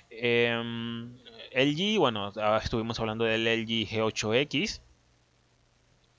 Em, 0.09 1.17
LG, 1.53 1.97
bueno, 1.99 2.31
estuvimos 2.63 2.99
hablando 2.99 3.25
del 3.25 3.45
LG 3.45 3.87
G8X 3.89 4.81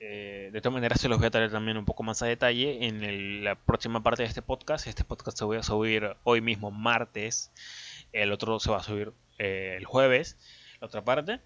eh, 0.05 0.49
de 0.51 0.59
todas 0.59 0.73
maneras 0.73 0.99
se 0.99 1.07
los 1.07 1.17
voy 1.17 1.27
a 1.27 1.31
traer 1.31 1.49
también 1.49 1.77
un 1.77 1.85
poco 1.85 2.03
más 2.03 2.21
a 2.21 2.25
detalle 2.25 2.87
en 2.87 3.41
la 3.45 3.55
próxima 3.55 4.03
parte 4.03 4.23
de 4.23 4.27
este 4.27 4.41
podcast. 4.41 4.85
Este 4.85 5.05
podcast 5.05 5.37
se 5.37 5.45
voy 5.45 5.55
a 5.57 5.63
subir 5.63 6.17
hoy 6.25 6.41
mismo, 6.41 6.71
martes. 6.71 7.53
El 8.11 8.33
otro 8.33 8.59
se 8.59 8.69
va 8.69 8.79
a 8.79 8.83
subir 8.83 9.13
eh, 9.37 9.75
el 9.77 9.85
jueves, 9.85 10.37
la 10.79 10.87
otra 10.87 11.03
parte. 11.03 11.39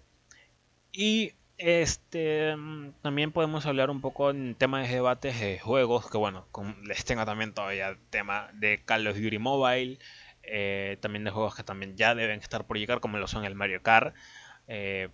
Y 0.92 1.32
este 1.58 2.54
también 3.02 3.32
podemos 3.32 3.66
hablar 3.66 3.90
un 3.90 4.00
poco 4.00 4.30
en 4.30 4.54
temas 4.54 4.88
de 4.88 4.94
debates 4.94 5.40
de 5.40 5.58
juegos, 5.58 6.10
que 6.10 6.18
bueno, 6.18 6.46
les 6.84 7.04
tengo 7.04 7.24
también 7.24 7.52
todavía 7.52 7.88
el 7.88 7.98
tema 8.10 8.50
de 8.54 8.82
Call 8.84 9.06
of 9.06 9.18
Duty 9.18 9.38
Mobile, 9.38 9.98
eh, 10.42 10.98
también 11.00 11.24
de 11.24 11.30
juegos 11.30 11.54
que 11.54 11.64
también 11.64 11.96
ya 11.96 12.14
deben 12.14 12.40
estar 12.40 12.64
por 12.66 12.78
llegar, 12.78 13.00
como 13.00 13.18
lo 13.18 13.26
son 13.26 13.44
el 13.44 13.54
Mario 13.54 13.82
Kart 13.82 14.14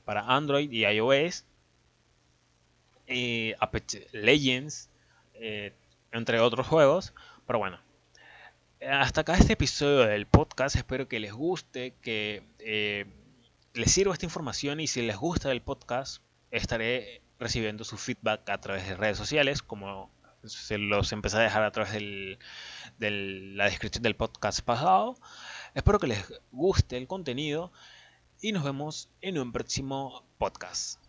para 0.05 0.23
Android 0.35 0.71
y 0.73 0.85
iOS 0.85 1.45
eh, 3.07 3.55
Apex 3.61 3.99
Legends, 4.13 4.91
eh, 5.35 5.73
entre 6.13 6.41
otros 6.41 6.67
juegos. 6.67 7.15
Pero 7.47 7.59
bueno, 7.59 7.79
hasta 8.91 9.23
acá 9.23 9.35
este 9.35 9.55
episodio 9.55 10.07
del 10.07 10.27
podcast. 10.27 10.77
Espero 10.77 11.09
que 11.09 11.21
les 11.21 11.33
guste, 11.33 11.95
que 12.03 12.43
eh, 12.59 13.07
les 13.73 13.93
sirva 13.93 14.13
esta 14.13 14.27
información 14.27 14.81
y 14.81 14.87
si 14.87 15.03
les 15.03 15.17
gusta 15.17 15.51
el 15.51 15.63
podcast, 15.63 16.23
estaré 16.51 17.23
recibiendo 17.39 17.85
su 17.85 17.97
feedback 17.97 18.49
a 18.51 18.61
través 18.61 18.87
de 18.89 18.97
redes 18.97 19.17
sociales, 19.19 19.63
como 19.63 20.11
se 20.45 20.79
los 20.79 21.13
empecé 21.13 21.39
a 21.39 21.41
dejar 21.41 21.65
a 21.65 21.73
través 21.73 21.93
de 21.93 23.11
la 23.55 23.65
descripción 23.65 24.03
del 24.03 24.17
podcast 24.17 24.61
pasado. 24.61 25.17
Espero 25.75 25.99
que 25.99 26.09
les 26.09 26.33
guste 26.53 26.97
el 26.97 27.07
contenido 27.07 27.73
y 28.41 28.53
nos 28.53 28.65
vemos 28.65 29.09
en 29.21 29.39
un 29.39 29.53
próximo 29.53 30.25
podcast. 30.39 31.04